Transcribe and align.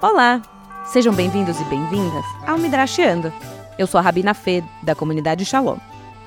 Olá! 0.00 0.40
Sejam 0.84 1.12
bem-vindos 1.12 1.60
e 1.60 1.64
bem-vindas 1.64 2.24
ao 2.46 2.56
Midrashiando. 2.56 3.32
Eu 3.76 3.84
sou 3.84 3.98
a 3.98 4.00
Rabina 4.00 4.32
Fê, 4.32 4.62
da 4.80 4.94
comunidade 4.94 5.44
Shalom. 5.44 5.76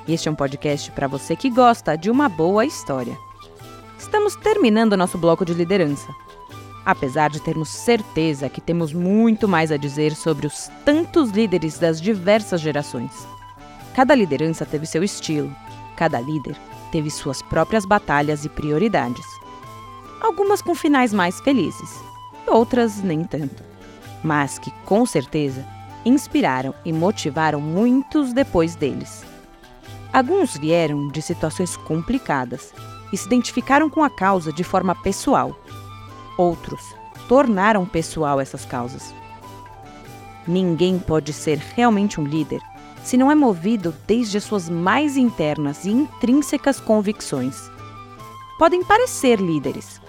E 0.05 0.13
este 0.13 0.27
é 0.27 0.31
um 0.31 0.35
podcast 0.35 0.91
para 0.91 1.07
você 1.07 1.37
que 1.37 1.49
gosta 1.49 1.95
de 1.95 2.11
uma 2.11 2.27
boa 2.27 2.65
história. 2.65 3.17
Estamos 3.97 4.35
terminando 4.35 4.97
nosso 4.97 5.17
bloco 5.17 5.45
de 5.45 5.53
liderança. 5.53 6.13
Apesar 6.85 7.29
de 7.29 7.39
termos 7.39 7.69
certeza 7.69 8.49
que 8.49 8.59
temos 8.59 8.91
muito 8.91 9.47
mais 9.47 9.71
a 9.71 9.77
dizer 9.77 10.15
sobre 10.15 10.47
os 10.47 10.69
tantos 10.83 11.29
líderes 11.29 11.79
das 11.79 12.01
diversas 12.01 12.59
gerações. 12.59 13.25
Cada 13.95 14.13
liderança 14.13 14.65
teve 14.65 14.85
seu 14.85 15.01
estilo, 15.01 15.49
cada 15.95 16.19
líder 16.19 16.57
teve 16.91 17.09
suas 17.09 17.41
próprias 17.41 17.85
batalhas 17.85 18.43
e 18.43 18.49
prioridades. 18.49 19.25
Algumas 20.19 20.61
com 20.61 20.75
finais 20.75 21.13
mais 21.13 21.39
felizes, 21.39 22.01
outras 22.47 23.01
nem 23.01 23.23
tanto, 23.23 23.63
mas 24.23 24.59
que 24.59 24.71
com 24.85 25.05
certeza 25.05 25.65
inspiraram 26.05 26.73
e 26.83 26.91
motivaram 26.91 27.61
muitos 27.61 28.33
depois 28.33 28.75
deles. 28.75 29.23
Alguns 30.13 30.57
vieram 30.57 31.07
de 31.07 31.21
situações 31.21 31.77
complicadas 31.77 32.73
e 33.13 33.17
se 33.17 33.25
identificaram 33.27 33.89
com 33.89 34.03
a 34.03 34.09
causa 34.09 34.51
de 34.51 34.63
forma 34.63 34.95
pessoal. 34.95 35.55
Outros 36.37 36.81
tornaram 37.27 37.85
pessoal 37.85 38.39
essas 38.39 38.65
causas. 38.65 39.13
Ninguém 40.47 40.99
pode 40.99 41.31
ser 41.31 41.57
realmente 41.75 42.19
um 42.19 42.25
líder 42.25 42.61
se 43.03 43.17
não 43.17 43.31
é 43.31 43.35
movido 43.35 43.93
desde 44.05 44.37
as 44.37 44.43
suas 44.43 44.69
mais 44.69 45.17
internas 45.17 45.85
e 45.85 45.89
intrínsecas 45.91 46.79
convicções. 46.79 47.69
Podem 48.59 48.83
parecer 48.83 49.39
líderes, 49.39 49.99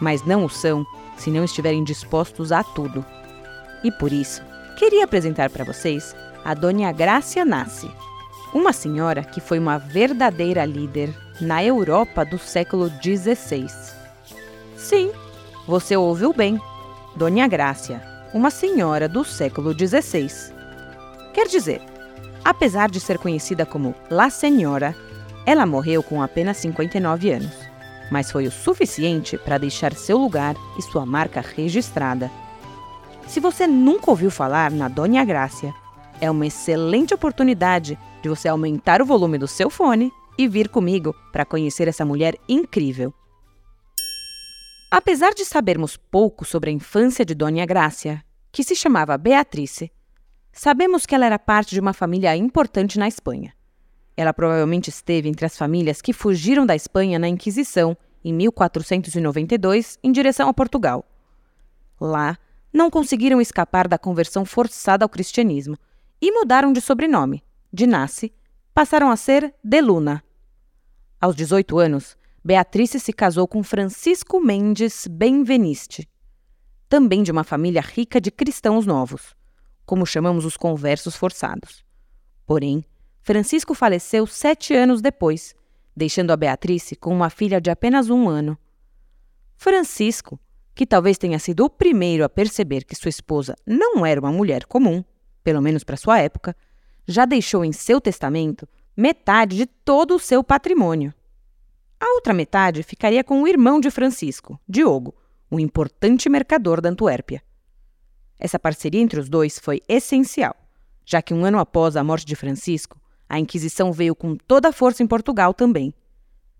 mas 0.00 0.24
não 0.24 0.44
o 0.44 0.48
são 0.48 0.86
se 1.16 1.30
não 1.30 1.44
estiverem 1.44 1.82
dispostos 1.82 2.52
a 2.52 2.62
tudo. 2.62 3.04
E 3.84 3.92
por 3.92 4.12
isso, 4.12 4.42
queria 4.76 5.04
apresentar 5.04 5.50
para 5.50 5.64
vocês 5.64 6.16
a 6.44 6.54
Dona 6.54 6.90
Grácia 6.90 7.44
Nassi, 7.44 7.88
uma 8.52 8.72
senhora 8.72 9.22
que 9.22 9.40
foi 9.40 9.60
uma 9.60 9.78
verdadeira 9.78 10.64
líder 10.64 11.14
na 11.40 11.62
Europa 11.62 12.24
do 12.24 12.38
século 12.38 12.90
XVI. 13.00 13.66
Sim, 14.76 15.12
você 15.66 15.96
ouviu 15.96 16.32
bem, 16.32 16.60
Dona 17.14 17.46
Grácia, 17.46 18.02
uma 18.32 18.50
senhora 18.50 19.08
do 19.08 19.24
século 19.24 19.72
XVI. 19.72 20.52
Quer 21.32 21.46
dizer, 21.46 21.80
Apesar 22.44 22.90
de 22.90 23.00
ser 23.00 23.18
conhecida 23.18 23.64
como 23.64 23.94
La 24.10 24.28
Senhora, 24.28 24.94
ela 25.46 25.64
morreu 25.64 26.02
com 26.02 26.22
apenas 26.22 26.58
59 26.58 27.30
anos, 27.30 27.54
mas 28.10 28.30
foi 28.30 28.46
o 28.46 28.52
suficiente 28.52 29.38
para 29.38 29.56
deixar 29.56 29.94
seu 29.94 30.18
lugar 30.18 30.54
e 30.78 30.82
sua 30.82 31.06
marca 31.06 31.40
registrada. 31.40 32.30
Se 33.26 33.40
você 33.40 33.66
nunca 33.66 34.10
ouviu 34.10 34.30
falar 34.30 34.70
na 34.70 34.88
Dona 34.88 35.24
Grácia, 35.24 35.74
é 36.20 36.30
uma 36.30 36.46
excelente 36.46 37.12
oportunidade 37.12 37.98
de 38.22 38.28
você 38.28 38.48
aumentar 38.48 39.02
o 39.02 39.06
volume 39.06 39.38
do 39.38 39.48
seu 39.48 39.68
fone 39.68 40.12
e 40.38 40.46
vir 40.46 40.68
comigo 40.68 41.14
para 41.32 41.44
conhecer 41.44 41.88
essa 41.88 42.04
mulher 42.04 42.36
incrível. 42.48 43.12
Apesar 44.90 45.30
de 45.34 45.44
sabermos 45.44 45.96
pouco 45.96 46.44
sobre 46.44 46.70
a 46.70 46.72
infância 46.72 47.24
de 47.24 47.34
Dona 47.34 47.66
Grácia, 47.66 48.24
que 48.52 48.62
se 48.62 48.76
chamava 48.76 49.18
Beatrice, 49.18 49.90
Sabemos 50.56 51.04
que 51.04 51.16
ela 51.16 51.26
era 51.26 51.36
parte 51.36 51.74
de 51.74 51.80
uma 51.80 51.92
família 51.92 52.36
importante 52.36 52.96
na 52.96 53.08
Espanha. 53.08 53.52
Ela 54.16 54.32
provavelmente 54.32 54.88
esteve 54.88 55.28
entre 55.28 55.44
as 55.44 55.58
famílias 55.58 56.00
que 56.00 56.12
fugiram 56.12 56.64
da 56.64 56.76
Espanha 56.76 57.18
na 57.18 57.26
Inquisição, 57.26 57.96
em 58.24 58.32
1492, 58.32 59.98
em 60.00 60.12
direção 60.12 60.48
a 60.48 60.54
Portugal. 60.54 61.04
Lá, 62.00 62.38
não 62.74 62.90
conseguiram 62.90 63.40
escapar 63.40 63.88
da 63.88 63.96
conversão 63.96 64.44
forçada 64.44 65.04
ao 65.04 65.08
cristianismo 65.08 65.78
e 66.20 66.30
mudaram 66.32 66.72
de 66.72 66.80
sobrenome. 66.80 67.42
De 67.72 67.86
Nasce, 67.86 68.34
passaram 68.74 69.10
a 69.10 69.16
ser 69.16 69.54
de 69.64 69.80
Luna. 69.80 70.22
Aos 71.20 71.34
18 71.34 71.78
anos, 71.78 72.16
Beatrice 72.44 73.00
se 73.00 73.12
casou 73.12 73.48
com 73.48 73.62
Francisco 73.62 74.40
Mendes 74.40 75.06
Benveniste, 75.06 76.08
também 76.88 77.22
de 77.22 77.32
uma 77.32 77.44
família 77.44 77.80
rica 77.80 78.20
de 78.20 78.30
cristãos 78.30 78.84
novos 78.84 79.34
como 79.84 80.06
chamamos 80.06 80.44
os 80.44 80.56
conversos 80.56 81.14
forçados. 81.14 81.84
Porém, 82.46 82.84
Francisco 83.20 83.74
faleceu 83.74 84.26
sete 84.26 84.74
anos 84.74 85.00
depois, 85.00 85.54
deixando 85.96 86.30
a 86.30 86.36
Beatrice 86.36 86.96
com 86.96 87.14
uma 87.14 87.30
filha 87.30 87.60
de 87.60 87.70
apenas 87.70 88.10
um 88.10 88.28
ano. 88.28 88.58
Francisco, 89.56 90.38
que 90.74 90.86
talvez 90.86 91.16
tenha 91.16 91.38
sido 91.38 91.64
o 91.64 91.70
primeiro 91.70 92.24
a 92.24 92.28
perceber 92.28 92.84
que 92.84 92.96
sua 92.96 93.08
esposa 93.08 93.54
não 93.66 94.04
era 94.04 94.20
uma 94.20 94.32
mulher 94.32 94.64
comum, 94.64 95.04
pelo 95.42 95.62
menos 95.62 95.84
para 95.84 95.96
sua 95.96 96.18
época, 96.18 96.56
já 97.06 97.24
deixou 97.24 97.64
em 97.64 97.72
seu 97.72 98.00
testamento 98.00 98.66
metade 98.96 99.56
de 99.56 99.66
todo 99.66 100.14
o 100.14 100.18
seu 100.18 100.42
patrimônio. 100.42 101.14
A 102.00 102.14
outra 102.14 102.34
metade 102.34 102.82
ficaria 102.82 103.22
com 103.22 103.42
o 103.42 103.48
irmão 103.48 103.80
de 103.80 103.90
Francisco, 103.90 104.58
Diogo, 104.68 105.14
um 105.50 105.60
importante 105.60 106.28
mercador 106.28 106.80
da 106.80 106.88
Antuérpia. 106.88 107.42
Essa 108.38 108.58
parceria 108.58 109.00
entre 109.00 109.20
os 109.20 109.28
dois 109.28 109.58
foi 109.58 109.80
essencial, 109.88 110.56
já 111.04 111.22
que 111.22 111.32
um 111.32 111.44
ano 111.44 111.58
após 111.58 111.96
a 111.96 112.04
morte 112.04 112.26
de 112.26 112.34
Francisco, 112.34 113.00
a 113.28 113.38
Inquisição 113.38 113.92
veio 113.92 114.14
com 114.14 114.36
toda 114.36 114.68
a 114.68 114.72
força 114.72 115.02
em 115.02 115.06
Portugal 115.06 115.54
também. 115.54 115.94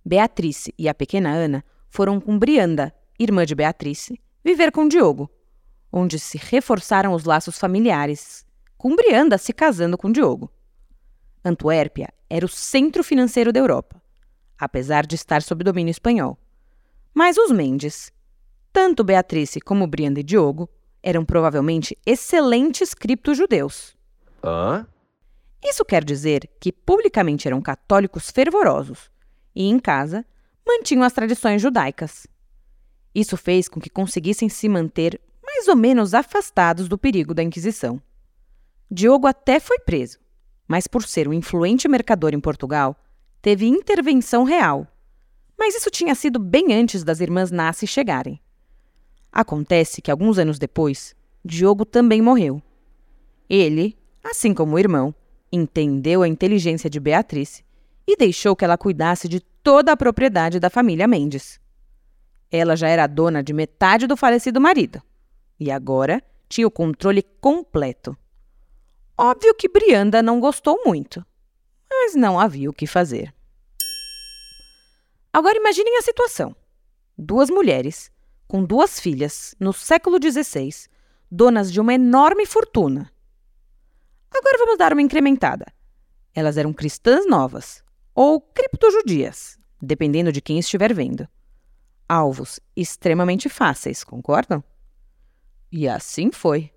Beatrice 0.04 0.72
e 0.78 0.88
a 0.88 0.94
pequena 0.94 1.30
Ana 1.30 1.64
foram 1.88 2.20
com 2.20 2.38
Brianda, 2.38 2.94
irmã 3.18 3.44
de 3.44 3.54
Beatrice, 3.54 4.20
viver 4.44 4.72
com 4.72 4.88
Diogo, 4.88 5.30
onde 5.92 6.18
se 6.18 6.38
reforçaram 6.38 7.12
os 7.12 7.24
laços 7.24 7.58
familiares, 7.58 8.44
com 8.76 8.96
Brianda 8.96 9.38
se 9.38 9.52
casando 9.52 9.96
com 9.96 10.10
Diogo. 10.10 10.52
Antuérpia 11.44 12.12
era 12.28 12.44
o 12.44 12.48
centro 12.48 13.04
financeiro 13.04 13.52
da 13.52 13.60
Europa, 13.60 14.02
apesar 14.58 15.06
de 15.06 15.14
estar 15.14 15.42
sob 15.42 15.62
domínio 15.62 15.90
espanhol. 15.90 16.38
Mas 17.12 17.36
os 17.36 17.50
Mendes, 17.50 18.12
tanto 18.72 19.04
Beatrice 19.04 19.60
como 19.60 19.86
Brianda 19.86 20.20
e 20.20 20.24
Diogo, 20.24 20.68
eram 21.02 21.24
provavelmente 21.24 21.96
excelentes 22.04 22.94
cripto-judeus. 22.94 23.94
Hã? 24.42 24.86
Isso 25.62 25.84
quer 25.84 26.04
dizer 26.04 26.50
que 26.60 26.72
publicamente 26.72 27.46
eram 27.46 27.62
católicos 27.62 28.30
fervorosos 28.30 29.10
e, 29.54 29.64
em 29.64 29.78
casa, 29.78 30.26
mantinham 30.66 31.02
as 31.02 31.12
tradições 31.12 31.62
judaicas. 31.62 32.26
Isso 33.14 33.36
fez 33.36 33.68
com 33.68 33.80
que 33.80 33.88
conseguissem 33.88 34.48
se 34.48 34.68
manter 34.68 35.20
mais 35.44 35.68
ou 35.68 35.76
menos 35.76 36.14
afastados 36.14 36.88
do 36.88 36.98
perigo 36.98 37.32
da 37.32 37.42
Inquisição. 37.42 38.02
Diogo 38.90 39.26
até 39.26 39.60
foi 39.60 39.78
preso, 39.78 40.18
mas 40.66 40.86
por 40.86 41.04
ser 41.04 41.28
um 41.28 41.32
influente 41.32 41.88
mercador 41.88 42.34
em 42.34 42.40
Portugal, 42.40 42.96
teve 43.40 43.66
intervenção 43.66 44.42
real. 44.44 44.86
Mas 45.56 45.74
isso 45.74 45.90
tinha 45.90 46.14
sido 46.14 46.38
bem 46.38 46.72
antes 46.72 47.04
das 47.04 47.20
irmãs 47.20 47.50
Nassi 47.50 47.86
chegarem. 47.86 48.40
Acontece 49.30 50.02
que 50.02 50.10
alguns 50.10 50.38
anos 50.38 50.58
depois, 50.58 51.14
Diogo 51.44 51.84
também 51.84 52.20
morreu. 52.20 52.62
Ele, 53.48 53.96
assim 54.22 54.52
como 54.54 54.74
o 54.74 54.78
irmão, 54.78 55.14
entendeu 55.52 56.22
a 56.22 56.28
inteligência 56.28 56.90
de 56.90 56.98
Beatriz 56.98 57.62
e 58.06 58.16
deixou 58.16 58.56
que 58.56 58.64
ela 58.64 58.78
cuidasse 58.78 59.28
de 59.28 59.40
toda 59.40 59.92
a 59.92 59.96
propriedade 59.96 60.58
da 60.58 60.68
família 60.68 61.06
Mendes. 61.06 61.60
Ela 62.56 62.76
já 62.76 62.86
era 62.86 63.08
dona 63.08 63.42
de 63.42 63.52
metade 63.52 64.06
do 64.06 64.16
falecido 64.16 64.60
marido 64.60 65.02
e 65.58 65.72
agora 65.72 66.22
tinha 66.48 66.64
o 66.64 66.70
controle 66.70 67.20
completo. 67.40 68.16
Óbvio 69.18 69.56
que 69.56 69.68
Brianda 69.68 70.22
não 70.22 70.38
gostou 70.38 70.80
muito, 70.86 71.26
mas 71.90 72.14
não 72.14 72.38
havia 72.38 72.70
o 72.70 72.72
que 72.72 72.86
fazer. 72.86 73.34
Agora 75.32 75.58
imaginem 75.58 75.98
a 75.98 76.02
situação: 76.02 76.54
duas 77.18 77.50
mulheres 77.50 78.08
com 78.46 78.62
duas 78.64 79.00
filhas, 79.00 79.56
no 79.58 79.72
século 79.72 80.16
XVI, 80.22 80.88
donas 81.28 81.72
de 81.72 81.80
uma 81.80 81.94
enorme 81.94 82.46
fortuna. 82.46 83.10
Agora 84.30 84.58
vamos 84.58 84.78
dar 84.78 84.92
uma 84.92 85.02
incrementada. 85.02 85.66
Elas 86.32 86.56
eram 86.56 86.72
cristãs 86.72 87.26
novas, 87.26 87.82
ou 88.14 88.40
criptojudias, 88.40 89.58
dependendo 89.82 90.30
de 90.30 90.40
quem 90.40 90.60
estiver 90.60 90.94
vendo. 90.94 91.26
Alvos 92.08 92.60
extremamente 92.76 93.48
fáceis, 93.48 94.04
concordam? 94.04 94.62
E 95.70 95.88
assim 95.88 96.30
foi. 96.32 96.70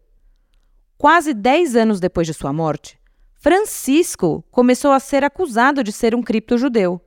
Quase 0.97 1.33
dez 1.33 1.75
anos 1.75 1.99
depois 1.99 2.25
de 2.25 2.33
sua 2.33 2.51
morte, 2.51 2.99
Francisco 3.35 4.43
começou 4.49 4.91
a 4.91 4.99
ser 4.99 5.23
acusado 5.23 5.83
de 5.83 5.91
ser 5.91 6.15
um 6.15 6.23
criptojudeu 6.23 7.01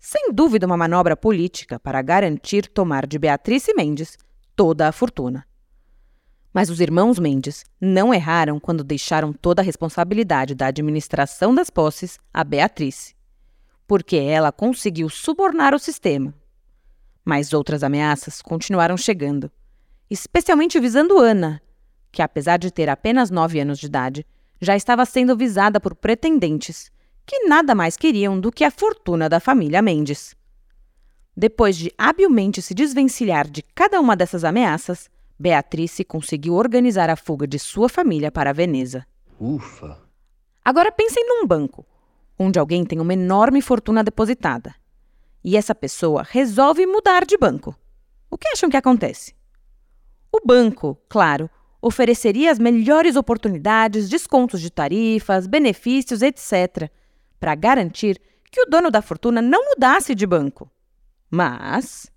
sem 0.00 0.32
dúvida, 0.32 0.66
uma 0.66 0.78
manobra 0.78 1.14
política 1.14 1.78
para 1.78 2.00
garantir 2.00 2.66
tomar 2.66 3.06
de 3.06 3.18
Beatriz 3.18 3.66
Mendes 3.76 4.16
toda 4.56 4.88
a 4.88 4.92
fortuna. 4.92 5.46
Mas 6.54 6.70
os 6.70 6.80
irmãos 6.80 7.18
Mendes 7.18 7.64
não 7.78 8.12
erraram 8.12 8.58
quando 8.58 8.82
deixaram 8.82 9.30
toda 9.30 9.60
a 9.60 9.64
responsabilidade 9.64 10.54
da 10.54 10.68
administração 10.68 11.54
das 11.54 11.68
posses 11.68 12.18
a 12.32 12.42
Beatriz, 12.42 13.14
porque 13.86 14.16
ela 14.16 14.50
conseguiu 14.50 15.10
subornar 15.10 15.74
o 15.74 15.78
sistema. 15.78 16.34
Mas 17.24 17.52
outras 17.52 17.82
ameaças 17.82 18.40
continuaram 18.40 18.96
chegando, 18.96 19.50
especialmente 20.08 20.80
visando 20.80 21.18
Ana, 21.18 21.62
que, 22.10 22.22
apesar 22.22 22.58
de 22.58 22.70
ter 22.70 22.88
apenas 22.88 23.30
nove 23.30 23.60
anos 23.60 23.78
de 23.78 23.86
idade, 23.86 24.26
já 24.60 24.76
estava 24.76 25.04
sendo 25.04 25.36
visada 25.36 25.80
por 25.80 25.94
pretendentes 25.94 26.90
que 27.30 27.44
nada 27.46 27.76
mais 27.76 27.96
queriam 27.96 28.40
do 28.40 28.50
que 28.50 28.64
a 28.64 28.72
fortuna 28.72 29.28
da 29.28 29.38
família 29.38 29.80
Mendes. 29.80 30.34
Depois 31.36 31.76
de 31.76 31.92
habilmente 31.96 32.60
se 32.60 32.74
desvencilhar 32.74 33.48
de 33.48 33.62
cada 33.62 34.00
uma 34.00 34.16
dessas 34.16 34.42
ameaças, 34.42 35.08
Beatrice 35.38 36.04
conseguiu 36.04 36.54
organizar 36.54 37.08
a 37.08 37.14
fuga 37.14 37.46
de 37.46 37.58
sua 37.58 37.88
família 37.88 38.32
para 38.32 38.52
Veneza. 38.52 39.06
Ufa! 39.38 39.98
Agora 40.64 40.90
pensem 40.90 41.24
num 41.24 41.46
banco, 41.46 41.86
onde 42.36 42.58
alguém 42.58 42.84
tem 42.84 42.98
uma 42.98 43.14
enorme 43.14 43.62
fortuna 43.62 44.02
depositada. 44.02 44.74
E 45.42 45.56
essa 45.56 45.74
pessoa 45.74 46.22
resolve 46.28 46.86
mudar 46.86 47.24
de 47.24 47.36
banco. 47.36 47.74
O 48.30 48.36
que 48.36 48.48
acham 48.48 48.70
que 48.70 48.76
acontece? 48.76 49.34
O 50.32 50.40
banco, 50.44 50.96
claro, 51.08 51.50
ofereceria 51.82 52.52
as 52.52 52.58
melhores 52.58 53.16
oportunidades, 53.16 54.08
descontos 54.08 54.60
de 54.60 54.70
tarifas, 54.70 55.46
benefícios, 55.46 56.22
etc., 56.22 56.90
para 57.38 57.54
garantir 57.54 58.20
que 58.50 58.60
o 58.60 58.66
dono 58.66 58.90
da 58.90 59.00
fortuna 59.00 59.40
não 59.40 59.70
mudasse 59.70 60.14
de 60.14 60.26
banco. 60.26 60.70
Mas 61.30 62.12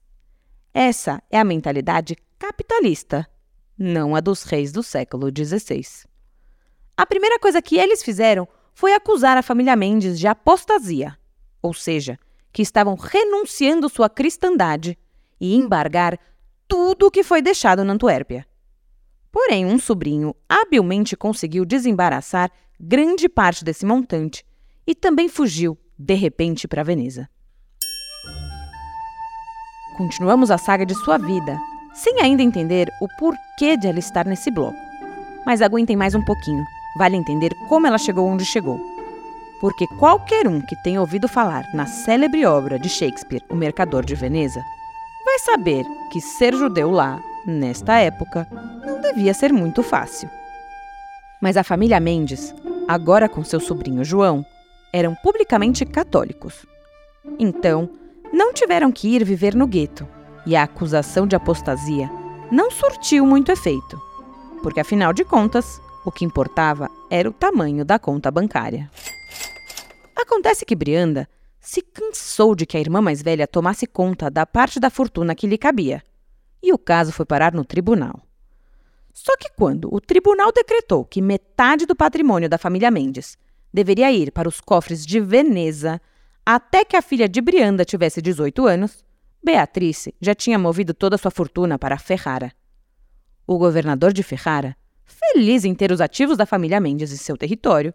essa 0.73 1.21
é 1.29 1.39
a 1.39 1.43
mentalidade 1.43 2.17
capitalista, 2.37 3.27
não 3.77 4.15
a 4.15 4.19
dos 4.19 4.43
reis 4.43 4.71
do 4.71 4.83
século 4.83 5.29
XVI. 5.29 6.05
A 6.97 7.05
primeira 7.05 7.39
coisa 7.39 7.61
que 7.61 7.77
eles 7.77 8.03
fizeram 8.03 8.47
foi 8.73 8.93
acusar 8.93 9.37
a 9.37 9.43
família 9.43 9.75
Mendes 9.75 10.19
de 10.19 10.27
apostasia, 10.27 11.17
ou 11.61 11.73
seja, 11.73 12.19
que 12.53 12.61
estavam 12.61 12.95
renunciando 12.95 13.89
sua 13.89 14.07
cristandade 14.07 14.97
e 15.41 15.55
embargar 15.55 16.17
tudo 16.67 17.07
o 17.07 17.11
que 17.11 17.23
foi 17.23 17.41
deixado 17.41 17.83
na 17.83 17.93
Antuérpia. 17.93 18.45
Porém, 19.31 19.65
um 19.65 19.79
sobrinho 19.79 20.35
habilmente 20.47 21.17
conseguiu 21.17 21.65
desembaraçar 21.65 22.51
grande 22.79 23.27
parte 23.27 23.65
desse 23.65 23.85
montante 23.85 24.45
e 24.85 24.93
também 24.93 25.27
fugiu, 25.27 25.77
de 25.97 26.13
repente, 26.13 26.67
para 26.67 26.83
Veneza. 26.83 27.27
Continuamos 29.97 30.51
a 30.51 30.57
saga 30.57 30.85
de 30.85 30.93
sua 30.95 31.17
vida, 31.17 31.57
sem 31.93 32.21
ainda 32.21 32.43
entender 32.43 32.89
o 33.01 33.07
porquê 33.17 33.75
de 33.75 33.87
ela 33.87 33.99
estar 33.99 34.25
nesse 34.25 34.51
bloco. 34.51 34.77
Mas 35.45 35.61
aguentem 35.61 35.95
mais 35.95 36.13
um 36.13 36.23
pouquinho, 36.23 36.63
vale 36.97 37.15
entender 37.15 37.53
como 37.67 37.87
ela 37.87 37.97
chegou 37.97 38.27
onde 38.27 38.45
chegou. 38.45 38.92
Porque 39.63 39.87
qualquer 39.87 40.45
um 40.45 40.59
que 40.59 40.75
tenha 40.75 40.99
ouvido 40.99 41.25
falar 41.25 41.63
na 41.73 41.85
célebre 41.85 42.45
obra 42.45 42.77
de 42.77 42.89
Shakespeare, 42.89 43.45
O 43.49 43.55
Mercador 43.55 44.03
de 44.03 44.13
Veneza, 44.13 44.61
vai 45.23 45.39
saber 45.39 45.85
que 46.11 46.19
ser 46.19 46.53
judeu 46.53 46.91
lá, 46.91 47.17
nesta 47.47 47.97
época, 47.97 48.45
não 48.85 48.99
devia 48.99 49.33
ser 49.33 49.53
muito 49.53 49.81
fácil. 49.81 50.29
Mas 51.41 51.55
a 51.55 51.63
família 51.63 51.97
Mendes, 51.97 52.53
agora 52.89 53.29
com 53.29 53.41
seu 53.41 53.61
sobrinho 53.61 54.03
João, 54.03 54.45
eram 54.91 55.15
publicamente 55.23 55.85
católicos. 55.85 56.65
Então, 57.39 57.89
não 58.33 58.51
tiveram 58.51 58.91
que 58.91 59.15
ir 59.15 59.23
viver 59.23 59.55
no 59.55 59.65
gueto, 59.65 60.05
e 60.45 60.57
a 60.57 60.63
acusação 60.63 61.25
de 61.25 61.37
apostasia 61.37 62.11
não 62.51 62.69
surtiu 62.69 63.25
muito 63.25 63.49
efeito, 63.49 63.97
porque 64.61 64.81
afinal 64.81 65.13
de 65.13 65.23
contas, 65.23 65.79
o 66.05 66.11
que 66.11 66.25
importava 66.25 66.89
era 67.09 67.29
o 67.29 67.31
tamanho 67.31 67.85
da 67.85 67.97
conta 67.97 68.29
bancária. 68.29 68.91
Acontece 70.23 70.63
que 70.65 70.73
Brianda 70.73 71.27
se 71.59 71.81
cansou 71.81 72.55
de 72.55 72.65
que 72.65 72.77
a 72.77 72.79
irmã 72.79 73.01
mais 73.01 73.21
velha 73.21 73.45
tomasse 73.45 73.85
conta 73.85 74.31
da 74.31 74.45
parte 74.45 74.79
da 74.79 74.89
fortuna 74.89 75.35
que 75.35 75.45
lhe 75.45 75.57
cabia, 75.57 76.01
e 76.61 76.71
o 76.71 76.77
caso 76.77 77.11
foi 77.11 77.25
parar 77.25 77.53
no 77.53 77.65
tribunal. 77.65 78.21
Só 79.13 79.35
que 79.35 79.49
quando 79.57 79.93
o 79.93 79.99
tribunal 79.99 80.53
decretou 80.53 81.03
que 81.03 81.21
metade 81.21 81.85
do 81.85 81.93
patrimônio 81.93 82.47
da 82.47 82.57
família 82.57 82.89
Mendes 82.89 83.37
deveria 83.73 84.13
ir 84.13 84.31
para 84.31 84.47
os 84.47 84.61
cofres 84.61 85.05
de 85.05 85.19
Veneza 85.19 86.01
até 86.45 86.85
que 86.85 86.95
a 86.95 87.01
filha 87.01 87.27
de 87.27 87.41
Brianda 87.41 87.83
tivesse 87.83 88.21
18 88.21 88.65
anos, 88.65 89.03
Beatrice 89.43 90.15
já 90.21 90.33
tinha 90.33 90.57
movido 90.57 90.93
toda 90.93 91.15
a 91.15 91.19
sua 91.19 91.31
fortuna 91.31 91.77
para 91.77 91.99
Ferrara. 91.99 92.53
O 93.45 93.57
governador 93.57 94.13
de 94.13 94.23
Ferrara, 94.23 94.73
feliz 95.03 95.65
em 95.65 95.75
ter 95.75 95.91
os 95.91 95.99
ativos 95.99 96.37
da 96.37 96.45
família 96.45 96.79
Mendes 96.79 97.11
em 97.11 97.17
seu 97.17 97.35
território, 97.35 97.93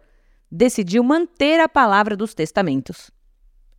decidiu 0.50 1.02
manter 1.02 1.60
a 1.60 1.68
palavra 1.68 2.16
dos 2.16 2.34
testamentos. 2.34 3.10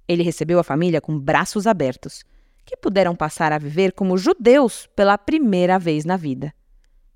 Ele 0.07 0.23
recebeu 0.23 0.59
a 0.59 0.63
família 0.63 1.01
com 1.01 1.19
braços 1.19 1.67
abertos, 1.67 2.23
que 2.65 2.77
puderam 2.77 3.15
passar 3.15 3.51
a 3.51 3.57
viver 3.57 3.93
como 3.93 4.17
judeus 4.17 4.87
pela 4.95 5.17
primeira 5.17 5.79
vez 5.79 6.05
na 6.05 6.17
vida. 6.17 6.53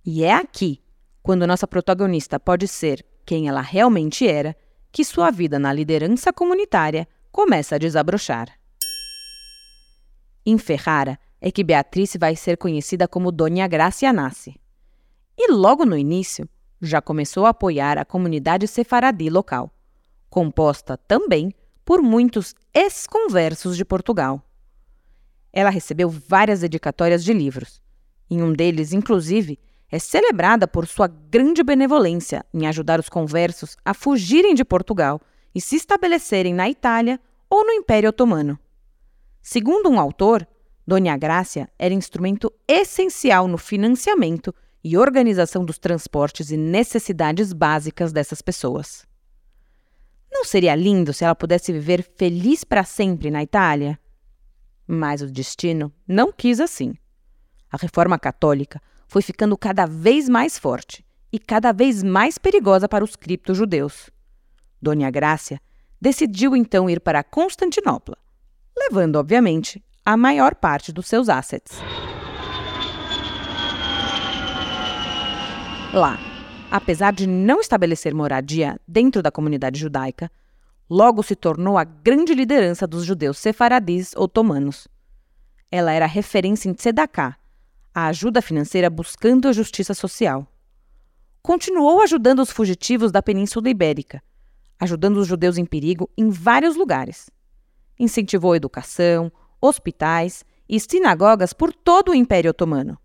E 0.06 0.24
é 0.24 0.34
aqui, 0.34 0.82
quando 1.22 1.48
nossa 1.48 1.68
protagonista 1.68 2.40
pode 2.40 2.68
ser 2.68 3.06
quem 3.26 3.48
ela 3.48 3.62
realmente 3.62 4.28
era, 4.28 4.56
que 4.92 5.04
sua 5.04 5.32
vida 5.32 5.58
na 5.58 5.72
liderança 5.72 6.34
comunitária 6.34 7.08
começa 7.32 7.76
a 7.76 7.78
desabrochar. 7.78 8.48
Em 10.46 10.58
Ferrara 10.58 11.18
é 11.40 11.52
que 11.52 11.64
Beatriz 11.64 12.16
vai 12.20 12.36
ser 12.36 12.58
conhecida 12.58 13.08
como 13.08 13.32
Dona 13.32 13.68
Gracia 13.68 14.12
Nasce. 14.12 14.60
E 15.38 15.52
logo 15.52 15.86
no 15.86 15.98
início, 15.98 16.48
já 16.86 17.02
começou 17.02 17.46
a 17.46 17.50
apoiar 17.50 17.98
a 17.98 18.06
comunidade 18.06 18.68
sefaradi 18.68 19.30
local, 19.30 19.72
composta 20.30 20.98
também 20.98 21.54
por 21.86 22.02
muitos 22.02 22.54
ex-conversos 22.74 23.78
de 23.78 23.86
Portugal. 23.86 24.42
Ela 25.52 25.70
recebeu 25.70 26.10
várias 26.10 26.62
dedicatórias 26.62 27.24
de 27.24 27.34
livros. 27.34 27.82
Em 28.30 28.42
um 28.42 28.52
deles, 28.52 28.94
inclusive, 28.94 29.60
é 29.92 30.00
celebrada 30.00 30.68
por 30.68 30.88
sua 30.88 31.08
grande 31.08 31.64
benevolência 31.64 32.44
em 32.54 32.66
ajudar 32.66 33.00
os 33.00 33.10
conversos 33.10 33.78
a 33.86 33.94
fugirem 33.94 34.56
de 34.56 34.66
Portugal 34.66 35.22
e 35.54 35.62
se 35.62 35.76
estabelecerem 35.76 36.54
na 36.54 36.70
Itália 36.70 37.20
ou 37.50 37.64
no 37.64 37.72
Império 37.72 38.10
Otomano. 38.10 38.60
Segundo 39.42 39.90
um 39.90 40.00
autor, 40.00 40.48
Dona 40.86 41.16
Grácia 41.16 41.70
era 41.78 41.94
instrumento 41.94 42.52
essencial 42.68 43.48
no 43.48 43.58
financiamento 43.58 44.54
e 44.84 44.98
organização 44.98 45.64
dos 45.64 45.78
transportes 45.78 46.52
e 46.52 46.58
necessidades 46.58 47.54
básicas 47.54 48.12
dessas 48.12 48.42
pessoas. 48.42 49.06
Não 50.32 50.44
seria 50.44 50.76
lindo 50.76 51.14
se 51.14 51.24
ela 51.24 51.36
pudesse 51.36 51.72
viver 51.72 52.04
feliz 52.18 52.64
para 52.64 52.84
sempre 52.84 53.32
na 53.32 53.42
Itália? 53.42 54.00
Mas 54.86 55.22
o 55.22 55.32
destino 55.32 55.94
não 56.08 56.32
quis 56.32 56.60
assim. 56.60 56.96
A 57.72 57.78
reforma 57.78 58.20
católica 58.20 58.82
foi 59.08 59.22
ficando 59.22 59.58
cada 59.58 59.86
vez 59.86 60.28
mais 60.28 60.58
forte 60.58 61.06
e 61.32 61.40
cada 61.40 61.72
vez 61.72 62.04
mais 62.04 62.38
perigosa 62.38 62.90
para 62.90 63.04
os 63.04 63.16
cripto-judeus. 63.16 64.10
Dona 64.82 65.10
Grácia 65.10 65.62
decidiu 66.02 66.56
então 66.56 66.90
ir 66.90 67.00
para 67.00 67.24
Constantinopla, 67.24 68.18
levando, 68.78 69.16
obviamente, 69.16 69.82
a 70.06 70.18
maior 70.18 70.54
parte 70.56 70.92
dos 70.92 71.08
seus 71.08 71.30
assets. 71.30 71.80
Lá, 75.94 76.18
apesar 76.72 77.14
de 77.14 77.28
não 77.28 77.60
estabelecer 77.60 78.16
moradia 78.16 78.82
dentro 78.88 79.22
da 79.22 79.30
comunidade 79.30 79.80
judaica, 79.80 80.32
logo 80.90 81.22
se 81.22 81.36
tornou 81.36 81.78
a 81.78 81.84
grande 81.84 82.34
liderança 82.34 82.88
dos 82.88 83.06
judeus 83.06 83.38
sefaradis 83.38 84.12
otomanos. 84.16 84.88
Ela 85.72 85.92
era 85.92 86.08
referência 86.08 86.68
em 86.68 86.74
tzedakah, 86.74 87.38
a 87.94 88.08
ajuda 88.08 88.42
financeira 88.42 88.90
buscando 88.90 89.48
a 89.48 89.54
justiça 89.54 89.94
social. 89.94 90.48
Continuou 91.44 92.02
ajudando 92.02 92.40
os 92.40 92.50
fugitivos 92.50 93.12
da 93.12 93.22
Península 93.22 93.70
Ibérica, 93.70 94.20
ajudando 94.80 95.18
os 95.18 95.28
judeus 95.28 95.60
em 95.60 95.66
perigo 95.66 96.10
em 96.18 96.32
vários 96.32 96.76
lugares. 96.76 97.30
Incentivou 98.00 98.54
a 98.54 98.58
educação, 98.58 99.32
hospitais 99.62 100.44
e 100.68 100.80
sinagogas 100.80 101.54
por 101.54 101.72
todo 101.72 102.14
o 102.14 102.16
Império 102.16 102.50
Otomano. 102.50 102.98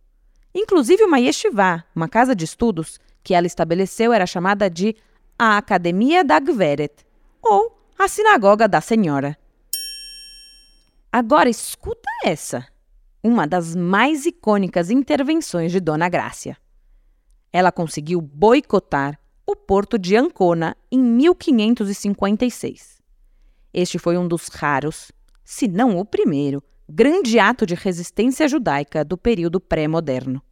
Inclusive 0.54 1.04
uma 1.04 1.20
yeshivá, 1.20 1.84
uma 1.94 2.08
casa 2.08 2.34
de 2.34 2.44
estudos, 2.44 2.98
que 3.22 3.34
ela 3.34 3.46
estabeleceu 3.46 4.12
era 4.12 4.26
chamada 4.26 4.70
de 4.70 4.96
a 5.38 5.56
Academia 5.56 6.24
da 6.24 6.40
Gveret, 6.40 7.06
ou 7.42 7.78
a 7.98 8.08
Sinagoga 8.08 8.66
da 8.66 8.80
Senhora. 8.80 9.36
Agora 11.12 11.48
escuta 11.48 12.08
essa, 12.24 12.66
uma 13.22 13.46
das 13.46 13.74
mais 13.74 14.26
icônicas 14.26 14.90
intervenções 14.90 15.72
de 15.72 15.80
Dona 15.80 16.08
Grácia. 16.08 16.56
Ela 17.52 17.72
conseguiu 17.72 18.20
boicotar 18.20 19.18
o 19.46 19.56
porto 19.56 19.98
de 19.98 20.16
Ancona 20.16 20.76
em 20.90 20.98
1556. 20.98 22.98
Este 23.72 23.98
foi 23.98 24.18
um 24.18 24.28
dos 24.28 24.48
raros, 24.48 25.10
se 25.44 25.66
não 25.66 25.98
o 25.98 26.04
primeiro, 26.04 26.62
grande 26.88 27.38
ato 27.38 27.66
de 27.66 27.74
resistência 27.74 28.48
judaica 28.48 29.04
do 29.04 29.18
período 29.18 29.60
pré-moderno. 29.60 30.42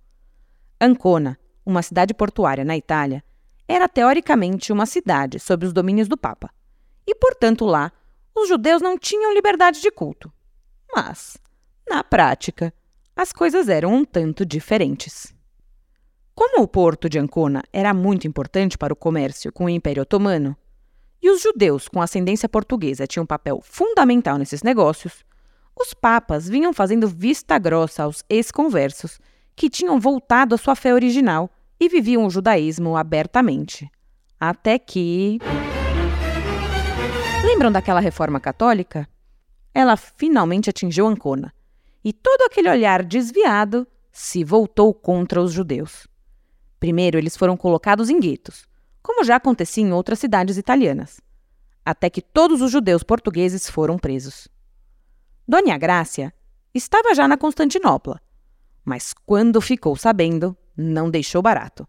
Ancona, 0.78 1.38
uma 1.64 1.82
cidade 1.82 2.12
portuária 2.12 2.64
na 2.64 2.76
Itália, 2.76 3.24
era 3.66 3.88
teoricamente 3.88 4.72
uma 4.72 4.84
cidade 4.84 5.40
sob 5.40 5.64
os 5.64 5.72
domínios 5.72 6.08
do 6.08 6.16
Papa, 6.16 6.50
e, 7.06 7.14
portanto, 7.14 7.64
lá 7.64 7.90
os 8.34 8.48
judeus 8.48 8.82
não 8.82 8.98
tinham 8.98 9.32
liberdade 9.32 9.80
de 9.80 9.90
culto. 9.90 10.30
Mas, 10.94 11.38
na 11.88 12.04
prática, 12.04 12.72
as 13.16 13.32
coisas 13.32 13.68
eram 13.68 13.94
um 13.94 14.04
tanto 14.04 14.44
diferentes. 14.44 15.34
Como 16.34 16.62
o 16.62 16.68
porto 16.68 17.08
de 17.08 17.18
Ancona 17.18 17.62
era 17.72 17.94
muito 17.94 18.28
importante 18.28 18.76
para 18.76 18.92
o 18.92 18.96
comércio 18.96 19.50
com 19.50 19.64
o 19.64 19.70
Império 19.70 20.02
Otomano, 20.02 20.54
e 21.22 21.30
os 21.30 21.40
judeus 21.40 21.88
com 21.88 22.02
ascendência 22.02 22.46
portuguesa 22.46 23.06
tinham 23.06 23.24
um 23.24 23.26
papel 23.26 23.60
fundamental 23.62 24.36
nesses 24.36 24.62
negócios, 24.62 25.24
os 25.76 25.92
papas 25.92 26.48
vinham 26.48 26.72
fazendo 26.72 27.06
vista 27.06 27.58
grossa 27.58 28.04
aos 28.04 28.24
ex-conversos 28.28 29.20
que 29.54 29.68
tinham 29.68 30.00
voltado 30.00 30.54
à 30.54 30.58
sua 30.58 30.74
fé 30.74 30.94
original 30.94 31.50
e 31.78 31.88
viviam 31.88 32.24
o 32.24 32.30
judaísmo 32.30 32.96
abertamente. 32.96 33.90
Até 34.40 34.78
que. 34.78 35.38
Lembram 37.44 37.70
daquela 37.70 38.00
reforma 38.00 38.40
católica? 38.40 39.08
Ela 39.74 39.96
finalmente 39.96 40.70
atingiu 40.70 41.06
Ancona, 41.06 41.52
e 42.02 42.12
todo 42.12 42.42
aquele 42.42 42.70
olhar 42.70 43.04
desviado 43.04 43.86
se 44.10 44.42
voltou 44.42 44.94
contra 44.94 45.40
os 45.40 45.52
judeus. 45.52 46.06
Primeiro, 46.80 47.18
eles 47.18 47.36
foram 47.36 47.56
colocados 47.56 48.08
em 48.08 48.18
guetos, 48.18 48.66
como 49.02 49.24
já 49.24 49.36
acontecia 49.36 49.84
em 49.84 49.92
outras 49.92 50.18
cidades 50.18 50.56
italianas, 50.56 51.20
até 51.84 52.08
que 52.08 52.22
todos 52.22 52.62
os 52.62 52.70
judeus 52.70 53.02
portugueses 53.02 53.68
foram 53.68 53.98
presos. 53.98 54.48
Dona 55.48 55.78
Grácia 55.78 56.34
estava 56.74 57.14
já 57.14 57.28
na 57.28 57.36
Constantinopla, 57.36 58.20
mas 58.84 59.14
quando 59.14 59.60
ficou 59.60 59.94
sabendo, 59.94 60.56
não 60.76 61.08
deixou 61.08 61.40
barato. 61.40 61.86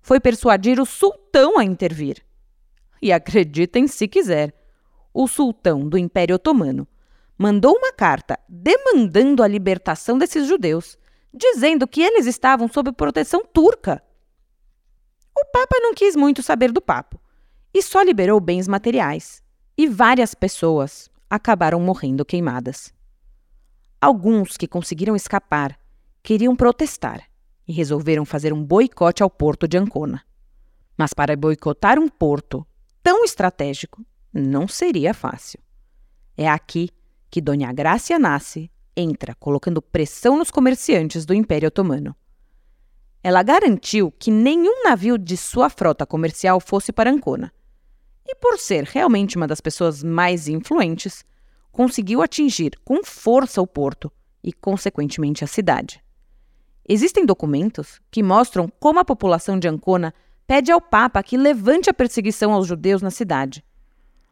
Foi 0.00 0.20
persuadir 0.20 0.80
o 0.80 0.86
sultão 0.86 1.58
a 1.58 1.64
intervir. 1.64 2.24
E 3.02 3.12
acreditem 3.12 3.88
se 3.88 4.06
quiser, 4.06 4.54
o 5.12 5.26
sultão 5.26 5.88
do 5.88 5.98
Império 5.98 6.36
Otomano 6.36 6.86
mandou 7.36 7.76
uma 7.76 7.92
carta 7.92 8.38
demandando 8.48 9.42
a 9.42 9.48
libertação 9.48 10.16
desses 10.16 10.46
judeus, 10.46 10.96
dizendo 11.32 11.88
que 11.88 12.00
eles 12.00 12.26
estavam 12.26 12.68
sob 12.68 12.92
proteção 12.92 13.44
turca. 13.44 14.00
O 15.36 15.44
Papa 15.46 15.76
não 15.80 15.94
quis 15.94 16.14
muito 16.14 16.44
saber 16.44 16.70
do 16.70 16.80
papo 16.80 17.20
e 17.74 17.82
só 17.82 18.02
liberou 18.02 18.38
bens 18.38 18.68
materiais, 18.68 19.42
e 19.76 19.88
várias 19.88 20.32
pessoas 20.32 21.10
acabaram 21.34 21.80
morrendo 21.80 22.24
queimadas. 22.24 22.92
Alguns 24.00 24.56
que 24.56 24.68
conseguiram 24.68 25.16
escapar 25.16 25.78
queriam 26.22 26.54
protestar 26.54 27.22
e 27.66 27.72
resolveram 27.72 28.24
fazer 28.24 28.52
um 28.52 28.62
boicote 28.62 29.22
ao 29.22 29.30
porto 29.30 29.66
de 29.66 29.76
Ancona. 29.76 30.22
Mas 30.96 31.12
para 31.12 31.36
boicotar 31.36 31.98
um 31.98 32.08
porto 32.08 32.66
tão 33.02 33.24
estratégico 33.24 34.04
não 34.32 34.68
seria 34.68 35.12
fácil. 35.12 35.60
É 36.36 36.48
aqui 36.48 36.90
que 37.30 37.40
Dona 37.40 37.72
Grácia 37.72 38.18
nasce, 38.18 38.70
entra 38.96 39.34
colocando 39.34 39.82
pressão 39.82 40.36
nos 40.36 40.50
comerciantes 40.50 41.24
do 41.26 41.34
Império 41.34 41.68
Otomano. 41.68 42.14
Ela 43.22 43.42
garantiu 43.42 44.12
que 44.12 44.30
nenhum 44.30 44.84
navio 44.84 45.16
de 45.16 45.36
sua 45.36 45.68
frota 45.70 46.06
comercial 46.06 46.60
fosse 46.60 46.92
para 46.92 47.10
Ancona. 47.10 47.52
E 48.34 48.36
por 48.36 48.58
ser 48.58 48.82
realmente 48.82 49.36
uma 49.36 49.46
das 49.46 49.60
pessoas 49.60 50.02
mais 50.02 50.48
influentes, 50.48 51.24
conseguiu 51.70 52.20
atingir 52.20 52.72
com 52.84 53.04
força 53.04 53.62
o 53.62 53.66
porto 53.66 54.10
e, 54.42 54.52
consequentemente, 54.52 55.44
a 55.44 55.46
cidade. 55.46 56.02
Existem 56.88 57.24
documentos 57.24 58.00
que 58.10 58.24
mostram 58.24 58.68
como 58.80 58.98
a 58.98 59.04
população 59.04 59.56
de 59.56 59.68
Ancona 59.68 60.12
pede 60.48 60.72
ao 60.72 60.80
Papa 60.80 61.22
que 61.22 61.36
levante 61.36 61.88
a 61.88 61.94
perseguição 61.94 62.52
aos 62.52 62.66
judeus 62.66 63.00
na 63.00 63.10
cidade. 63.10 63.64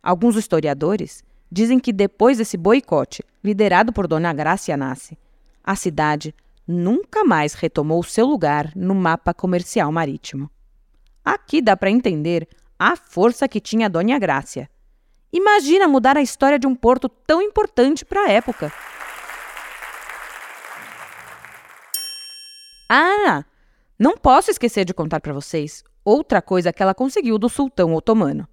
Alguns 0.03 0.35
historiadores 0.35 1.23
dizem 1.51 1.79
que 1.79 1.93
depois 1.93 2.39
desse 2.39 2.57
boicote, 2.57 3.23
liderado 3.43 3.93
por 3.93 4.09
Dona 4.09 4.33
Gracia 4.33 4.77
Nasce, 4.77 5.17
a 5.63 5.77
cidade 5.77 6.35
nunca 6.67 7.23
mais 7.23 7.55
retomou 7.55 8.03
seu 8.03 8.27
lugar 8.27 8.73
no 8.75 8.97
mapa 8.97 9.33
comercial 9.33 9.93
marítimo. 9.93 10.51
Aqui 11.25 11.63
dá 11.63 11.77
para 11.77 11.91
entender 11.91 12.49
a 12.91 12.97
força 12.97 13.47
que 13.47 13.61
tinha 13.61 13.89
Dona 13.89 14.19
Grácia. 14.19 14.69
Imagina 15.33 15.87
mudar 15.87 16.17
a 16.17 16.23
história 16.23 16.59
de 16.59 16.67
um 16.67 16.75
porto 16.75 17.09
tão 17.09 17.41
importante 17.41 18.05
para 18.05 18.25
a 18.25 18.31
época. 18.31 18.73
Ah, 22.91 23.45
não 23.99 24.17
posso 24.17 24.51
esquecer 24.51 24.85
de 24.85 24.93
contar 24.93 25.21
para 25.21 25.33
vocês 25.33 25.85
outra 26.05 26.43
coisa 26.43 26.73
que 26.73 26.83
ela 26.83 26.95
conseguiu 26.95 27.39
do 27.39 27.49
sultão 27.49 27.95
otomano. 27.95 28.49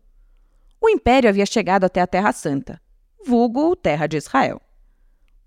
O 0.79 0.88
império 0.88 1.29
havia 1.29 1.45
chegado 1.45 1.83
até 1.83 2.00
a 2.00 2.07
Terra 2.07 2.31
Santa, 2.31 2.79
vulgo 3.25 3.75
Terra 3.75 4.07
de 4.07 4.17
Israel. 4.17 4.62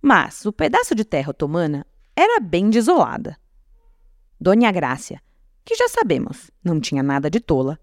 Mas 0.03 0.45
o 0.45 0.53
pedaço 0.53 0.95
de 0.95 1.05
terra 1.05 1.31
otomana 1.31 1.87
era 2.17 2.41
bem 2.41 2.69
desolada. 2.69 3.39
Dona 4.41 4.73
Grácia, 4.73 5.23
que 5.65 5.77
já 5.77 5.89
sabemos 5.89 6.51
não 6.65 6.81
tinha 6.81 7.03
nada 7.03 7.31
de 7.31 7.39
tola, 7.39 7.79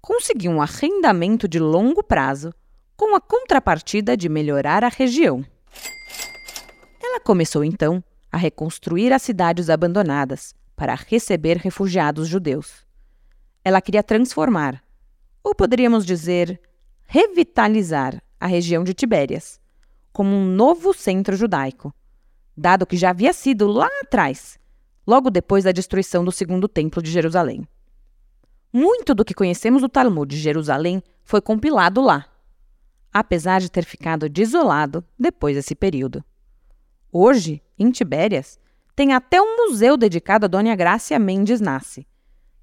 conseguiu 0.00 0.50
um 0.50 0.62
arrendamento 0.62 1.46
de 1.46 1.58
longo 1.58 2.02
prazo 2.02 2.52
com 2.96 3.14
a 3.14 3.20
contrapartida 3.20 4.16
de 4.16 4.28
melhorar 4.28 4.84
a 4.84 4.88
região. 4.88 5.44
Ela 7.02 7.20
começou 7.20 7.64
então 7.64 8.02
a 8.30 8.36
reconstruir 8.36 9.12
as 9.12 9.22
cidades 9.22 9.70
abandonadas 9.70 10.54
para 10.76 10.94
receber 10.94 11.56
refugiados 11.56 12.28
judeus. 12.28 12.86
Ela 13.64 13.80
queria 13.80 14.02
transformar, 14.02 14.82
ou 15.42 15.54
poderíamos 15.54 16.06
dizer, 16.06 16.60
revitalizar 17.06 18.22
a 18.38 18.46
região 18.46 18.82
de 18.82 18.94
Tibérias, 18.94 19.60
como 20.12 20.30
um 20.30 20.46
novo 20.46 20.94
centro 20.94 21.36
judaico, 21.36 21.94
dado 22.56 22.86
que 22.86 22.96
já 22.96 23.10
havia 23.10 23.32
sido 23.32 23.66
lá 23.66 23.88
atrás, 24.02 24.58
logo 25.06 25.30
depois 25.30 25.64
da 25.64 25.72
destruição 25.72 26.24
do 26.24 26.32
segundo 26.32 26.68
templo 26.68 27.02
de 27.02 27.10
Jerusalém. 27.10 27.66
Muito 28.72 29.14
do 29.14 29.24
que 29.24 29.34
conhecemos 29.34 29.82
do 29.82 29.88
Talmud 29.88 30.32
de 30.32 30.40
Jerusalém 30.40 31.02
foi 31.24 31.40
compilado 31.40 32.00
lá, 32.00 32.26
apesar 33.12 33.60
de 33.60 33.70
ter 33.70 33.84
ficado 33.84 34.28
desolado 34.28 35.04
depois 35.18 35.56
desse 35.56 35.74
período. 35.74 36.24
Hoje, 37.12 37.60
em 37.76 37.90
Tibérias, 37.90 38.58
tem 38.94 39.12
até 39.12 39.40
um 39.42 39.56
museu 39.56 39.96
dedicado 39.96 40.44
a 40.44 40.48
Dona 40.48 40.76
Grácia 40.76 41.18
Mendes 41.18 41.60
Nasce, 41.60 42.06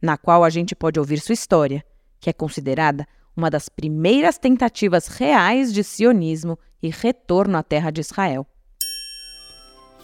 na 0.02 0.18
qual 0.18 0.44
a 0.44 0.50
gente 0.50 0.76
pode 0.76 0.98
ouvir 0.98 1.20
sua 1.20 1.34
história, 1.34 1.84
que 2.22 2.30
é 2.30 2.34
considerada 2.34 3.06
uma 3.36 3.50
das 3.50 3.68
primeiras 3.68 4.38
tentativas 4.38 5.08
reais 5.08 5.74
de 5.74 5.84
sionismo 5.84 6.58
e 6.82 6.90
retorno 6.90 7.58
à 7.58 7.64
terra 7.64 7.92
de 7.92 8.02
Israel. 8.02 8.48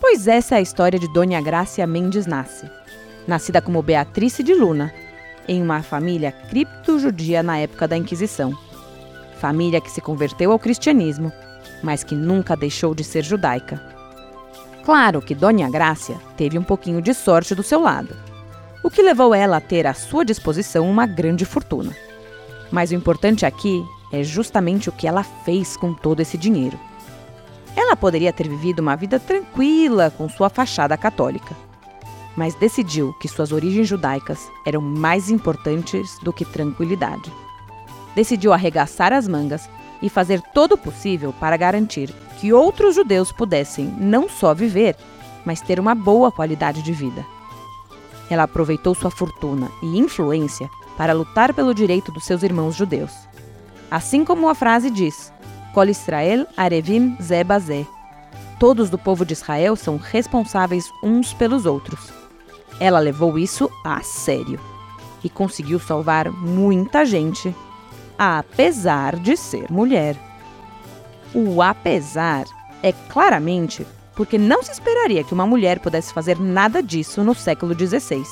Pois 0.02 0.28
essa 0.28 0.56
é 0.56 0.58
a 0.58 0.62
história 0.62 1.00
de 1.00 1.12
Dona 1.14 1.40
Grácia 1.40 1.88
Mendes 1.88 2.26
Nasce, 2.26 2.70
nascida 3.26 3.62
como 3.62 3.82
Beatrice 3.82 4.44
de 4.44 4.54
Luna, 4.54 4.94
em 5.48 5.62
uma 5.62 5.82
família 5.84 6.32
cripto-judia 6.32 7.44
na 7.44 7.58
época 7.58 7.88
da 7.88 7.98
Inquisição. 7.98 8.58
Família 9.40 9.82
que 9.82 9.92
se 9.92 10.02
converteu 10.02 10.52
ao 10.52 10.60
cristianismo, 10.60 11.32
mas 11.82 12.04
que 12.04 12.16
nunca 12.16 12.56
deixou 12.56 12.96
de 12.96 13.04
ser 13.04 13.24
judaica. 13.24 13.82
Claro 14.84 15.22
que 15.22 15.36
Dona 15.36 15.70
Grácia 15.70 16.18
teve 16.36 16.58
um 16.58 16.64
pouquinho 16.64 17.02
de 17.02 17.14
sorte 17.14 17.56
do 17.56 17.64
seu 17.64 17.82
lado, 17.82 18.16
o 18.84 18.90
que 18.90 19.02
levou 19.02 19.34
ela 19.34 19.58
a 19.58 19.62
ter 19.62 19.88
à 19.88 19.94
sua 19.94 20.26
disposição 20.26 20.90
uma 20.90 21.06
grande 21.06 21.46
fortuna. 21.46 21.96
Mas 22.72 22.92
o 22.92 22.96
importante 22.96 23.46
aqui 23.46 23.84
é 24.12 24.24
justamente 24.24 24.90
o 24.90 24.92
que 24.92 25.08
ela 25.08 25.24
fez 25.24 25.78
com 25.78 25.94
todo 25.94 26.20
esse 26.20 26.38
dinheiro. 26.38 26.78
Ela 27.76 27.96
poderia 27.96 28.34
ter 28.34 28.48
vivido 28.48 28.80
uma 28.82 28.96
vida 28.96 29.20
tranquila 29.20 30.12
com 30.16 30.30
sua 30.30 30.50
fachada 30.50 30.98
católica, 30.98 31.56
mas 32.36 32.56
decidiu 32.56 33.14
que 33.20 33.28
suas 33.28 33.52
origens 33.52 33.88
judaicas 33.88 34.50
eram 34.66 34.82
mais 34.82 35.30
importantes 35.30 36.18
do 36.20 36.34
que 36.34 36.46
tranquilidade. 36.46 37.32
Decidiu 38.16 38.54
arregaçar 38.54 39.14
as 39.14 39.28
mangas 39.28 39.70
e 40.02 40.10
fazer 40.10 40.42
todo 40.54 40.74
o 40.74 40.78
possível 40.78 41.34
para 41.40 41.58
garantir 41.58 42.14
que 42.40 42.52
outros 42.52 42.96
judeus 42.96 43.32
pudessem 43.32 43.86
não 43.98 44.28
só 44.28 44.54
viver, 44.54 44.96
mas 45.46 45.62
ter 45.62 45.80
uma 45.80 45.96
boa 45.96 46.32
qualidade 46.32 46.82
de 46.82 46.92
vida. 46.92 47.26
Ela 48.30 48.44
aproveitou 48.44 48.96
sua 48.96 49.12
fortuna 49.12 49.72
e 49.82 49.98
influência 49.98 50.70
para 50.98 51.14
lutar 51.14 51.54
pelo 51.54 51.74
direito 51.74 52.12
dos 52.12 52.26
seus 52.26 52.44
irmãos 52.44 52.76
judeus. 52.76 53.14
Assim 53.90 54.26
como 54.26 54.50
a 54.50 54.56
frase 54.56 54.90
diz: 54.90 55.32
Kol 55.74 55.86
Israel 55.86 56.48
arevim 56.58 57.16
ze. 57.20 57.88
Todos 58.60 58.90
do 58.90 58.98
povo 58.98 59.26
de 59.26 59.34
Israel 59.34 59.76
são 59.76 59.98
responsáveis 59.98 60.92
uns 61.04 61.34
pelos 61.34 61.66
outros. 61.66 62.23
Ela 62.80 63.00
levou 63.00 63.38
isso 63.38 63.70
a 63.84 64.02
sério 64.02 64.60
e 65.24 65.30
conseguiu 65.30 65.80
salvar 65.80 66.30
muita 66.32 67.06
gente, 67.06 67.56
apesar 68.18 69.16
de 69.18 69.38
ser 69.38 69.72
mulher. 69.72 70.18
O 71.34 71.62
apesar 71.62 72.46
é 72.82 72.92
claramente 72.92 73.86
porque 74.16 74.38
não 74.38 74.62
se 74.62 74.72
esperaria 74.72 75.24
que 75.24 75.34
uma 75.34 75.48
mulher 75.48 75.80
pudesse 75.80 76.14
fazer 76.14 76.40
nada 76.40 76.84
disso 76.84 77.24
no 77.24 77.34
século 77.34 77.74
XVI. 77.74 78.24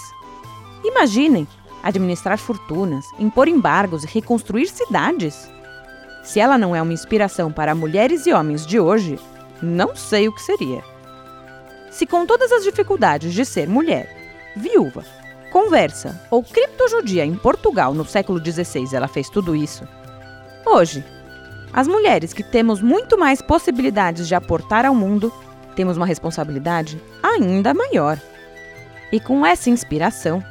Imaginem 0.84 1.48
administrar 1.82 2.38
fortunas, 2.38 3.06
impor 3.18 3.48
embargos 3.48 4.04
e 4.04 4.08
reconstruir 4.08 4.68
cidades. 4.68 5.50
Se 6.24 6.40
ela 6.40 6.58
não 6.58 6.76
é 6.76 6.82
uma 6.82 6.94
inspiração 6.94 7.52
para 7.52 7.74
mulheres 7.74 8.28
e 8.28 8.34
homens 8.34 8.66
de 8.66 8.80
hoje, 8.80 9.20
não 9.62 9.96
sei 9.96 10.28
o 10.28 10.34
que 10.34 10.42
seria. 10.42 10.84
Se 11.90 12.06
com 12.06 12.26
todas 12.26 12.52
as 12.52 12.64
dificuldades 12.64 13.34
de 13.34 13.44
ser 13.44 13.68
mulher, 13.68 14.21
viúva, 14.56 15.04
conversa 15.52 16.20
ou 16.30 16.44
criptojudia 16.44 17.26
em 17.26 17.36
Portugal 17.36 17.94
no 17.94 18.06
século 18.06 18.40
XVI 18.40 18.96
ela 18.96 19.08
fez 19.08 19.30
tudo 19.30 19.56
isso, 19.56 19.88
hoje, 20.66 21.04
as 21.74 21.88
mulheres 21.88 22.34
que 22.34 22.44
temos 22.44 22.82
muito 22.82 23.18
mais 23.18 23.42
possibilidades 23.42 24.28
de 24.28 24.36
aportar 24.36 24.86
ao 24.86 24.94
mundo, 24.94 25.32
temos 25.76 25.96
uma 25.96 26.06
responsabilidade 26.06 27.02
ainda 27.24 27.74
maior. 27.74 28.20
E 29.12 29.20
com 29.20 29.46
essa 29.46 29.70
inspiração, 29.70 30.44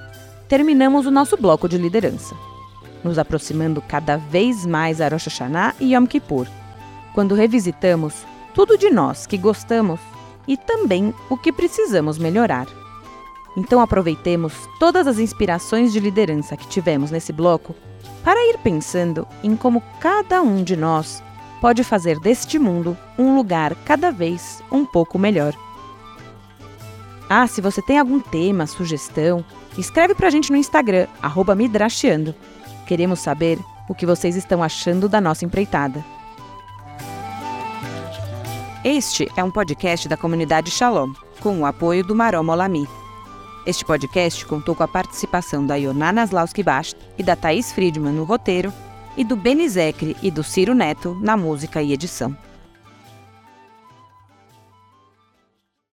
terminamos 0.48 1.06
o 1.06 1.10
nosso 1.10 1.36
bloco 1.36 1.68
de 1.68 1.76
liderança, 1.76 2.34
nos 3.04 3.18
aproximando 3.18 3.82
cada 3.82 4.16
vez 4.16 4.64
mais 4.64 5.00
a 5.00 5.08
Rosh 5.08 5.26
Hashanah 5.26 5.74
e 5.78 5.94
Yom 5.94 6.06
Kippur, 6.06 6.46
quando 7.14 7.34
revisitamos 7.34 8.24
tudo 8.54 8.78
de 8.78 8.90
nós 8.90 9.26
que 9.26 9.36
gostamos 9.36 10.00
e 10.48 10.56
também 10.56 11.14
o 11.28 11.36
que 11.36 11.52
precisamos 11.52 12.18
melhorar. 12.18 12.66
Então 13.56 13.80
aproveitemos 13.80 14.54
todas 14.78 15.06
as 15.06 15.18
inspirações 15.18 15.92
de 15.92 16.00
liderança 16.00 16.56
que 16.56 16.68
tivemos 16.68 17.10
nesse 17.10 17.32
bloco 17.32 17.74
para 18.22 18.40
ir 18.48 18.58
pensando 18.58 19.26
em 19.42 19.56
como 19.56 19.82
cada 20.00 20.40
um 20.42 20.62
de 20.62 20.76
nós 20.76 21.22
pode 21.60 21.84
fazer 21.84 22.18
deste 22.18 22.58
mundo 22.58 22.96
um 23.18 23.36
lugar 23.36 23.74
cada 23.84 24.10
vez 24.10 24.62
um 24.70 24.84
pouco 24.84 25.18
melhor. 25.18 25.54
Ah, 27.28 27.46
se 27.46 27.60
você 27.60 27.80
tem 27.80 27.98
algum 27.98 28.18
tema, 28.18 28.66
sugestão, 28.66 29.44
escreve 29.78 30.14
pra 30.14 30.30
gente 30.30 30.50
no 30.50 30.56
Instagram, 30.56 31.06
Midrashiando. 31.56 32.34
Queremos 32.86 33.20
saber 33.20 33.58
o 33.88 33.94
que 33.94 34.06
vocês 34.06 34.34
estão 34.34 34.62
achando 34.62 35.08
da 35.08 35.20
nossa 35.20 35.44
empreitada. 35.44 36.04
Este 38.82 39.30
é 39.36 39.44
um 39.44 39.50
podcast 39.50 40.08
da 40.08 40.16
comunidade 40.16 40.70
Shalom, 40.70 41.12
com 41.40 41.60
o 41.60 41.66
apoio 41.66 42.02
do 42.02 42.16
Marom 42.16 42.48
Olami. 42.48 42.99
Este 43.66 43.84
podcast 43.84 44.46
contou 44.46 44.74
com 44.74 44.82
a 44.82 44.88
participação 44.88 45.66
da 45.66 45.74
Ionana 45.76 46.24
Slauski 46.24 46.62
Bast 46.62 46.96
e 47.18 47.22
da 47.22 47.36
Thaís 47.36 47.72
Friedman 47.72 48.14
no 48.14 48.24
roteiro 48.24 48.72
e 49.16 49.24
do 49.24 49.36
Benizecre 49.36 50.16
e 50.22 50.30
do 50.30 50.42
Ciro 50.42 50.74
Neto 50.74 51.16
na 51.20 51.36
música 51.36 51.82
e 51.82 51.92
edição. 51.92 52.34